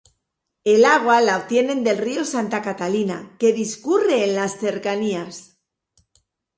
El 0.71 0.85
agua 0.91 1.17
la 1.21 1.35
obtienen 1.37 1.83
del 1.83 1.99
río 1.99 2.25
Santa 2.25 2.63
Catalina 2.63 3.35
que 3.37 3.53
discurre 3.53 4.23
en 4.27 4.33
las 4.35 4.59
cercanías. 4.59 5.57